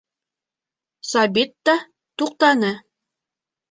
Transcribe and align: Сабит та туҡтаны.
Сабит 1.11 1.55
та 1.69 1.79
туҡтаны. 2.19 2.77